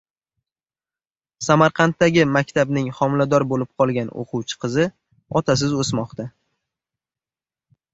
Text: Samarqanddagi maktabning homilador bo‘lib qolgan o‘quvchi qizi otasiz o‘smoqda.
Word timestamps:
Samarqanddagi 1.47 2.25
maktabning 2.39 2.89
homilador 3.01 3.47
bo‘lib 3.55 3.71
qolgan 3.83 4.13
o‘quvchi 4.25 4.61
qizi 4.67 4.91
otasiz 5.45 5.81
o‘smoqda. 5.85 6.31